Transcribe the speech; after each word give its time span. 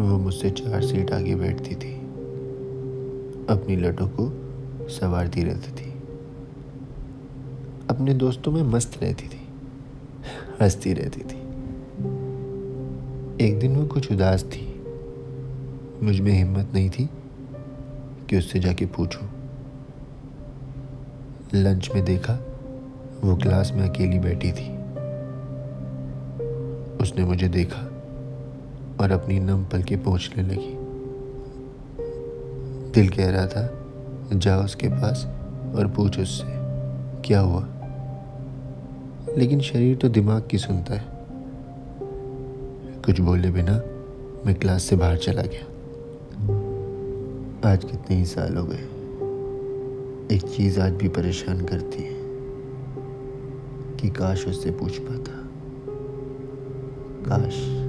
वो 0.00 0.18
मुझसे 0.18 0.50
चार 0.50 0.82
सीट 0.82 1.10
आगे 1.10 1.34
बैठती 1.34 1.74
थी। 1.74 1.94
अपनी 3.50 3.76
लटों 3.76 4.08
को 4.08 4.32
संवारती 4.88 5.42
रहती 5.42 5.72
थी। 5.72 5.90
अपने 7.90 8.14
दोस्तों 8.14 8.52
में 8.52 8.62
मस्त 8.62 9.02
रहती 9.02 9.28
थी। 9.28 9.48
हंसती 10.60 10.92
रहती 10.92 11.20
थी। 11.20 11.40
एक 13.46 13.58
दिन 13.58 13.76
वो 13.76 13.86
कुछ 13.86 14.12
उदास 14.12 14.44
थी। 14.44 14.82
मुझमें 16.02 16.32
हिम्मत 16.32 16.68
नहीं 16.74 16.90
थी 16.90 17.10
कि 18.28 18.38
उससे 18.38 18.58
जाके 18.58 18.86
पूछूँ। 18.86 19.28
लंच 21.54 21.90
में 21.94 22.04
देखा, 22.04 22.34
वो 23.24 23.36
क्लास 23.36 23.72
में 23.72 23.88
अकेली 23.88 24.18
बैठी 24.18 24.52
थी। 24.52 24.80
उसने 26.96 27.24
मुझे 27.24 27.48
देखा। 27.48 27.99
और 29.00 29.10
अपनी 29.10 29.40
नम 29.40 29.64
पल 29.64 29.82
के 29.82 29.96
पहुँचने 29.96 30.42
लगी। 30.42 30.76
दिल 32.90 33.08
कह 33.08 33.30
रहा 33.30 33.46
था, 33.46 33.86
जा 34.38 34.58
उसके 34.58 34.88
पास 34.88 35.26
और 35.76 35.92
पूछ 35.96 36.20
उससे, 36.20 36.44
क्या 37.22 37.40
हुआ? 37.40 37.68
लेकिन 39.38 39.60
शरीर 39.60 39.96
तो 39.96 40.08
दिमाग 40.08 40.48
की 40.50 40.58
सुनता 40.58 40.94
है। 40.94 41.04
कुछ 43.02 43.20
बोले 43.20 43.50
बिना 43.50 43.82
मैं 44.46 44.54
क्लास 44.54 44.82
से 44.82 44.96
बाहर 44.96 45.16
चला 45.16 45.42
गया। 45.42 45.62
आज 47.72 47.84
कितने 47.84 48.16
ही 48.16 48.24
साल 48.24 48.56
हो 48.56 48.64
गए। 48.64 48.86
एक 50.36 50.42
चीज़ 50.56 50.80
आज 50.80 50.92
भी 50.92 51.08
परेशान 51.08 51.60
करती 51.60 52.02
है 52.02 52.20
कि 53.96 54.08
काश 54.08 54.46
उससे 54.46 54.70
पूछ 54.70 54.98
पाता। 54.98 55.48
काश। 57.28 57.79